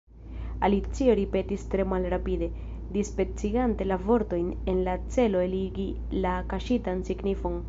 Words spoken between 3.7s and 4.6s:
la vortojn